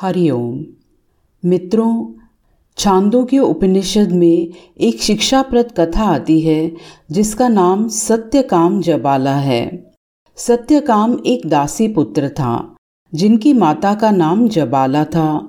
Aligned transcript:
हरिओम 0.00 0.64
मित्रों 1.44 2.12
छांदों 2.76 3.24
के 3.24 3.38
उपनिषद 3.38 4.12
में 4.12 4.48
एक 4.80 5.02
शिक्षाप्रद 5.02 5.72
कथा 5.76 6.04
आती 6.04 6.40
है, 6.40 6.72
जिसका 7.10 7.48
नाम 7.48 7.88
सत्यकाम 7.88 8.80
जबाला 8.80 9.34
है। 9.36 9.92
सत्यकाम 10.36 11.18
एक 11.26 11.46
दासी 11.46 11.88
पुत्र 11.88 12.28
था, 12.28 12.76
जिनकी 13.14 13.52
माता 13.52 13.94
का 13.94 14.10
नाम 14.10 14.48
जबाला 14.48 15.04
था। 15.04 15.48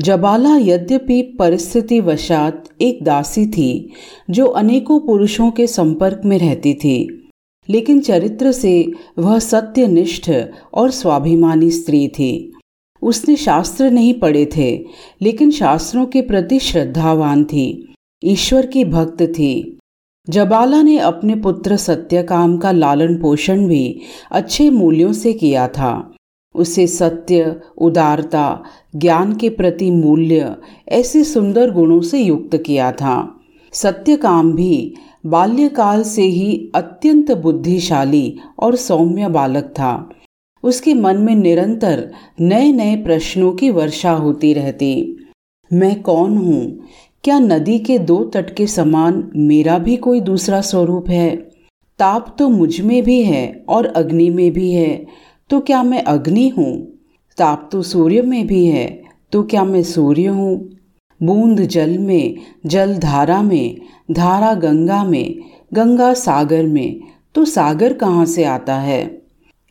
जबाला 0.00 0.56
यद्यपि 0.56 1.22
परिस्थिति 1.38 2.00
वशात 2.00 2.64
एक 2.80 3.02
दासी 3.02 3.46
थी, 3.46 3.92
जो 4.30 4.46
अनेकों 4.46 5.00
पुरुषों 5.00 5.50
के 5.50 5.66
संपर्क 5.66 6.20
में 6.24 6.38
रहती 6.38 6.74
थी, 6.74 7.28
लेकिन 7.68 8.00
चरित्र 8.00 8.52
से 8.52 8.92
वह 9.18 9.38
सत्यनिष्ठ 9.38 10.30
और 10.74 10.90
स्वाभिमानी 10.90 11.70
स्त्री 11.70 12.08
थी। 12.08 12.52
उसने 13.06 13.36
शास्त्र 13.36 13.90
नहीं 13.90 14.14
पढ़े 14.14 14.48
थे, 14.56 14.84
लेकिन 15.22 15.50
शास्त्रों 15.50 16.06
के 16.06 16.22
प्रति 16.22 16.58
श्रद्धावान 16.58 17.44
थी, 17.44 17.94
ईश्वर 18.24 18.66
की 18.66 18.84
भक्त 18.84 19.22
थी। 19.22 19.78
जबाला 20.28 20.82
ने 20.82 20.98
अपने 20.98 21.34
पुत्र 21.34 21.76
सत्यकाम 21.76 22.56
का 22.56 22.72
लालन 22.72 23.14
पोषण 23.14 23.66
भी 23.66 24.00
अच्छे 24.30 24.70
मूल्यों 24.70 25.12
से 25.12 25.32
किया 25.32 25.68
था। 25.68 26.12
उसे 26.54 26.86
सत्य, 26.86 27.60
उदारता, 27.78 28.62
ज्ञान 28.96 29.36
के 29.36 29.48
प्रति 29.48 29.90
मूल्य 29.90 30.56
ऐसे 30.88 31.24
सुंदर 31.24 31.70
गुणों 31.70 32.00
से 32.00 32.18
युक्त 32.18 32.56
किया 32.56 32.92
था। 32.92 33.40
सत्यकाम 33.72 34.52
भी 34.52 34.94
बाल्यकाल 35.26 36.02
से 36.02 36.22
ही 36.22 36.72
अत्यंत 36.74 37.30
बुद्धिशाली 37.32 38.38
और 38.58 38.76
सौम्य 38.76 39.28
बालक 39.28 39.64
था। 39.64 40.10
उसके 40.66 40.94
मन 40.94 41.16
में 41.16 41.34
निरंतर 41.34 42.10
नए 42.40 42.72
नए 42.72 42.96
प्रश्नों 42.96 43.52
की 43.52 43.70
वर्षा 43.70 44.12
होती 44.12 44.52
रहती। 44.52 45.16
मैं 45.70 46.00
कौन 46.02 46.36
हूँ? 46.36 46.80
क्या 47.24 47.38
नदी 47.38 47.78
के 47.78 47.98
दो 47.98 48.24
तट 48.24 48.54
के 48.54 48.66
समान 48.66 49.30
मेरा 49.36 49.78
भी 49.78 49.96
कोई 49.96 50.20
दूसरा 50.20 50.60
स्वरूप 50.60 51.08
है? 51.10 51.36
ताप 51.98 52.34
तो 52.38 52.48
मुझमें 52.48 53.02
भी 53.02 53.22
है 53.22 53.64
और 53.68 53.86
अग्नि 53.86 54.30
में 54.30 54.50
भी 54.52 54.72
है 54.72 55.06
तो 55.50 55.60
क्या 55.60 55.82
मैं 55.82 56.02
अग्नि 56.02 56.48
हूँ? 56.48 56.72
ताप 57.38 57.68
तो 57.72 57.82
सूर्य 57.82 58.22
में 58.22 58.46
भी 58.46 58.64
है 58.66 59.02
तो 59.32 59.42
क्या 59.42 59.64
मैं 59.64 59.82
सूर्य 59.82 60.26
हूँ? 60.26 60.70
बूंद 61.20 61.60
जल 61.60 61.98
में, 61.98 62.36
जल 62.66 62.96
धारा 62.98 63.42
में, 63.42 63.76
धारा 64.10 64.54
गंगा 64.54 65.04
में, 65.04 65.38
गंगा 65.74 66.14
सागर 66.14 66.66
में 66.66 67.00
तो 67.34 67.44
सागर 67.44 67.92
कहाँ 67.92 68.26
से 68.26 68.44
आता 68.44 68.74
है? 68.74 69.25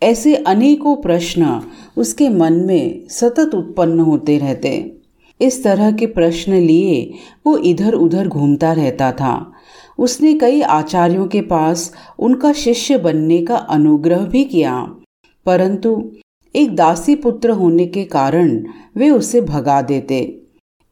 ऐसे 0.05 0.35
अनेकों 0.35 0.95
प्रश्न 0.95 1.61
उसके 1.97 2.29
मन 2.29 2.53
में 2.53 3.07
सतत 3.07 3.55
उत्पन्न 3.55 3.99
होते 3.99 4.37
रहते। 4.37 4.95
इस 5.41 5.63
तरह 5.63 5.91
के 5.91 6.05
प्रश्न 6.05 6.53
लिए 6.53 7.13
वो 7.47 7.57
इधर 7.57 7.93
उधर 7.93 8.27
घूमता 8.27 8.73
रहता 8.73 9.11
था। 9.11 9.51
उसने 9.99 10.33
कई 10.33 10.61
आचार्यों 10.61 11.27
के 11.27 11.41
पास 11.41 11.93
उनका 12.19 12.53
शिष्य 12.53 12.97
बनने 12.97 13.41
का 13.41 13.55
अनुग्रह 13.55 14.17
भी 14.17 14.43
किया। 14.43 14.95
परंतु 15.45 16.11
एक 16.55 16.75
दासी 16.75 17.15
पुत्र 17.15 17.49
होने 17.49 17.85
के 17.85 18.03
कारण 18.03 18.65
वे 18.95 19.09
उसे 19.09 19.41
भगा 19.41 19.81
देते। 19.81 20.41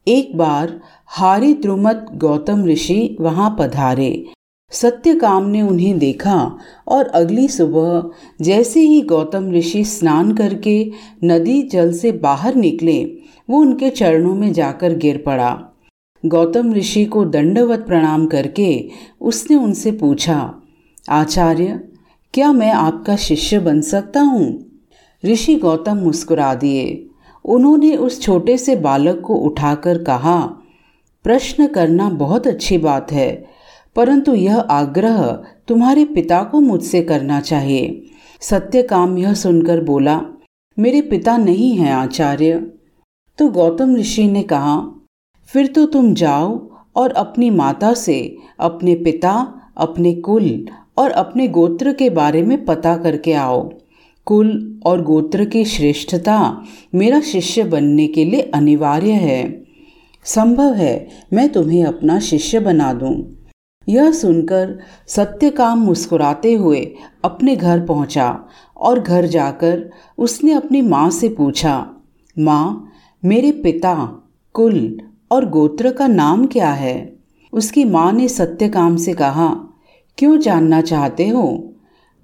एक 0.08 0.36
बार 0.36 0.80
हारी 1.06 1.54
द्रुमत 1.54 2.06
गौतम 2.14 2.66
ऋषि 2.66 3.16
वहाँ 3.20 3.56
पधारे। 3.58 4.26
सत्यकाम 4.74 5.46
ने 5.46 5.62
उन्हें 5.62 5.98
देखा 5.98 6.58
और 6.88 7.06
अगली 7.06 7.48
सुबह 7.48 8.44
जैसे 8.44 8.80
ही 8.80 9.00
गौतम 9.02 9.50
ऋषि 9.52 9.84
स्नान 9.84 10.32
करके 10.34 10.90
नदी 11.24 11.62
जल 11.62 11.92
से 11.92 12.12
बाहर 12.12 12.54
निकले, 12.54 13.04
वो 13.50 13.58
उनके 13.58 13.90
चरणों 13.90 14.34
में 14.34 14.52
जाकर 14.52 14.96
गिर 14.96 15.22
पड़ा। 15.26 15.58
गौतम 16.26 16.72
ऋषि 16.74 17.04
को 17.04 17.24
दंडवत 17.24 17.84
प्रणाम 17.86 18.26
करके 18.26 18.90
उसने 19.20 19.56
उनसे 19.56 19.92
पूछा, 19.92 20.54
आचार्य, 21.10 21.80
क्या 22.34 22.52
मैं 22.52 22.70
आपका 22.70 23.16
शिष्य 23.16 23.58
बन 23.58 23.80
सकता 23.80 24.20
हूँ? 24.20 24.46
ऋषि 25.24 25.54
गौतम 25.54 25.96
मुस्कुरा 25.96 26.54
दिए। 26.54 27.06
उन्होंने 27.44 27.96
उस 27.96 28.20
छोटे 28.22 28.56
से 28.58 28.76
बालक 28.76 29.20
को 29.20 29.34
उठाकर 29.34 30.02
कहा, 30.02 30.40
प्रश्न 31.24 31.66
करना 31.66 32.08
बहुत 32.10 32.46
अच्छी 32.46 32.78
बात 32.78 33.12
है। 33.12 33.53
परंतु 33.96 34.34
यह 34.34 34.58
आग्रह 34.58 35.22
तुम्हारे 35.68 36.04
पिता 36.04 36.42
को 36.42 36.60
मुझसे 36.60 37.02
करना 37.02 37.40
चाहिए। 37.40 38.02
सत्य 38.40 38.82
काम 38.82 39.18
यह 39.18 39.34
सुनकर 39.34 39.80
बोला, 39.80 40.20
मेरे 40.78 41.00
पिता 41.00 41.36
नहीं 41.36 41.76
हैं 41.76 41.92
आचार्य। 41.92 42.72
तो 43.38 43.48
गौतम 43.48 43.96
ऋषि 43.96 44.28
ने 44.28 44.42
कहा, 44.42 45.04
फिर 45.46 45.66
तो 45.66 45.86
तुम 45.86 46.14
जाओ 46.14 46.70
और 46.96 47.12
अपनी 47.12 47.50
माता 47.50 47.94
से 47.94 48.36
अपने 48.60 48.94
पिता, 48.94 49.60
अपने 49.76 50.14
कुल 50.14 50.68
और 50.98 51.10
अपने 51.10 51.48
गोत्र 51.48 51.92
के 51.92 52.10
बारे 52.10 52.42
में 52.42 52.64
पता 52.64 52.96
करके 52.96 53.32
आओ। 53.32 53.70
कुल 54.26 54.80
और 54.86 55.02
गोत्र 55.02 55.44
की 55.44 55.64
श्रेष्ठता 55.64 56.64
मेरा 56.94 57.20
शिष्य 57.20 57.64
बनने 57.64 58.06
के 58.06 58.24
लिए 58.24 58.40
अनिवार्य 58.40 59.12
है। 59.12 59.64
संभव 60.24 60.74
है 60.74 61.08
मैं 61.32 61.48
तुम्हें 61.48 61.84
अपना 61.84 62.18
शिष्य 62.20 62.60
बना 62.60 62.92
दूँ। 62.92 63.33
यह 63.88 64.12
सुनकर 64.12 64.78
सत्यकाम 65.06 65.78
मुस्कुराते 65.78 66.54
हुए 66.54 66.94
अपने 67.24 67.56
घर 67.56 67.80
पहुँचा 67.80 68.44
और 68.76 69.00
घर 69.00 69.26
जाकर 69.26 69.90
उसने 70.18 70.52
अपनी 70.52 70.82
माँ 70.82 71.10
से 71.10 71.28
पूछा, 71.28 71.90
माँ, 72.38 72.90
मेरे 73.24 73.52
पिता, 73.52 74.22
कुल 74.52 75.00
और 75.30 75.48
गोत्र 75.48 75.90
का 75.90 76.06
नाम 76.06 76.46
क्या 76.46 76.70
है? 76.70 77.16
उसकी 77.52 77.84
माँ 77.84 78.12
ने 78.12 78.28
सत्यकाम 78.28 78.96
से 78.96 79.12
कहा, 79.12 79.48
क्यों 80.18 80.38
जानना 80.38 80.80
चाहते 80.80 81.28
हो? 81.28 81.74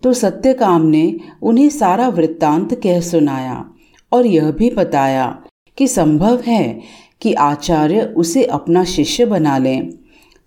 तो 0.03 0.13
सत्यकाम 0.13 0.83
ने 0.83 1.21
उन्हें 1.43 1.69
सारा 1.69 2.09
वृत्तांत 2.09 2.75
कह 2.75 3.01
सुनाया 3.01 3.71
और 4.13 4.27
यह 4.27 4.51
भी 4.51 4.71
बताया 4.71 5.43
कि 5.77 5.89
संभव 5.89 6.41
है 6.47 6.81
कि 7.21 7.33
आचार्य 7.33 8.03
उसे 8.03 8.45
अपना 8.45 8.85
शिष्य 8.85 9.25
बना 9.25 9.59
लें। 9.59 10.00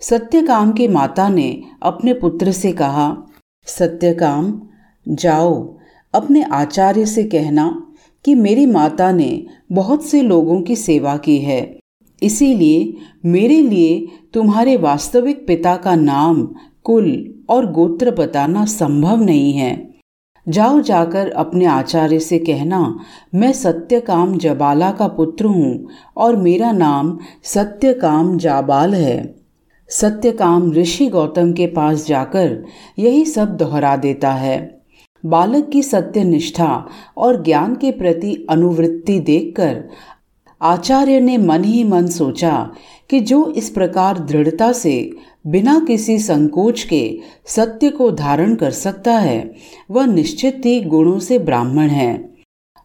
सत्यकाम 0.09 0.71
की 0.71 0.87
माता 0.87 1.29
ने 1.29 1.61
अपने 1.83 2.13
पुत्र 2.13 2.51
से 2.51 2.71
कहा, 2.71 3.17
सत्यकाम, 3.65 4.61
जाओ, 5.07 5.77
अपने 6.13 6.43
आचार्य 6.43 7.05
से 7.05 7.23
कहना 7.23 7.93
कि 8.25 8.35
मेरी 8.35 8.65
माता 8.65 9.11
ने 9.11 9.45
बहुत 9.71 10.05
से 10.05 10.21
लोगों 10.21 10.61
की 10.61 10.75
सेवा 10.75 11.17
की 11.17 11.37
है। 11.37 11.79
इसीलिए 12.23 12.93
मेरे 13.25 13.61
लिए 13.61 14.07
तुम्हारे 14.33 14.77
वास्तविक 14.77 15.47
पिता 15.47 15.75
का 15.75 15.95
नाम 15.95 16.55
कुल 16.83 17.35
और 17.49 17.71
गोत्र 17.71 18.11
बताना 18.11 18.65
संभव 18.65 19.21
नहीं 19.21 19.53
है। 19.53 19.93
जाओ 20.49 20.81
जाकर 20.81 21.29
अपने 21.29 21.65
आचार्य 21.65 22.19
से 22.19 22.39
कहना, 22.39 22.99
मैं 23.35 23.53
सत्यकाम 23.53 24.37
जबाला 24.37 24.91
का 24.91 25.07
पुत्र 25.07 25.45
हूँ 25.45 25.87
और 26.17 26.35
मेरा 26.35 26.71
नाम 26.71 27.17
सत्यकाम 27.43 28.37
जाबाल 28.37 28.93
है। 28.93 29.42
सत्यकाम 29.89 30.73
ऋषि 30.73 31.07
गौतम 31.07 31.53
के 31.53 31.67
पास 31.67 32.07
जाकर 32.07 32.65
यही 32.99 33.25
सब 33.25 33.57
दोहरा 33.57 33.95
देता 33.95 34.31
है। 34.31 34.83
बालक 35.25 35.69
की 35.69 35.83
सत्य 35.83 36.23
निष्ठा 36.23 36.87
और 37.17 37.43
ज्ञान 37.43 37.75
के 37.75 37.91
प्रति 37.91 38.47
अनुवृत्ति 38.49 39.19
देखकर 39.19 39.83
आचार्य 40.61 41.19
ने 41.19 41.37
मन 41.37 41.63
ही 41.63 41.83
मन 41.83 42.07
सोचा 42.07 42.71
कि 43.09 43.19
जो 43.19 43.51
इस 43.51 43.69
प्रकार 43.69 44.19
दृढ़ता 44.19 44.71
से 44.71 45.11
बिना 45.47 45.85
किसी 45.87 46.19
संकोच 46.19 46.83
के 46.83 47.19
सत्य 47.45 47.89
को 47.89 48.11
धारण 48.11 48.55
कर 48.55 48.71
सकता 48.71 49.13
है, 49.13 49.53
वह 49.91 50.05
निश्चित 50.05 50.61
ही 50.65 50.81
गुणों 50.81 51.19
से 51.19 51.39
ब्राह्मण 51.39 51.87
है। 51.87 52.32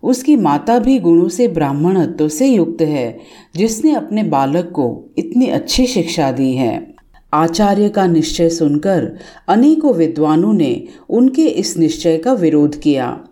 उसकी 0.02 0.36
माता 0.36 0.78
भी 0.78 0.98
गुणों 0.98 1.28
से 1.28 1.48
ब्राह्मणत्व 1.48 2.28
से 2.28 2.46
युक्त 2.46 2.82
है, 2.82 3.18
जिसने 3.56 3.94
अपने 3.94 4.22
बालक 4.22 4.64
को 4.64 5.14
इतनी 5.18 5.46
अच्छी 5.46 5.86
शिक्षा 5.86 6.32
दी 6.32 6.52
है। 6.52 6.94
आचार्य 7.34 7.88
का 7.88 8.06
निश्चय 8.06 8.50
सुनकर 8.50 9.18
अनेकों 9.48 9.94
विद्वानों 9.94 10.52
ने 10.52 10.84
उनके 11.10 11.42
इस 11.42 11.76
निश्चय 11.76 12.18
का 12.18 12.32
विरोध 12.32 12.80
किया। 12.80 13.24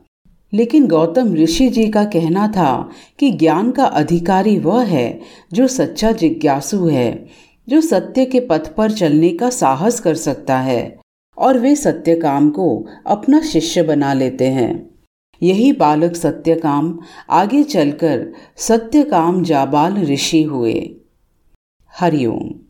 लेकिन 0.54 0.86
गौतम 0.86 1.34
ऋषि 1.34 1.68
जी 1.68 1.88
का 1.88 2.04
कहना 2.04 2.48
था 2.48 2.90
कि 3.18 3.30
ज्ञान 3.30 3.70
का 3.70 3.84
अधिकारी 3.84 4.58
वह 4.58 4.82
है 4.82 5.20
जो 5.52 5.66
सच्चा 5.66 6.12
जिज्ञासु 6.12 6.88
है, 6.88 7.26
जो 7.68 7.80
सत्य 7.80 8.24
के 8.24 8.40
पथ 8.40 8.74
पर 8.74 8.90
चलने 8.90 9.28
का 9.28 9.50
साहस 9.50 10.00
कर 10.00 10.14
सकता 10.14 10.58
है, 10.58 10.96
और 11.38 11.58
वे 11.58 11.76
सत्य 11.76 12.16
काम 12.16 12.50
को 12.50 12.86
अपना 13.06 13.40
शिष्य 13.40 13.82
बना 13.82 14.12
लेते 14.14 14.46
हैं। 14.46 14.95
यही 15.42 15.72
बालक 15.72 16.14
सत्यकाम 16.14 16.98
आगे 17.30 17.62
चलकर 17.62 18.32
सत्यकाम 18.56 19.42
जाबाल 19.42 19.96
ऋषि 20.04 20.42
हुए। 20.42 20.96
हरिओम। 22.00 22.65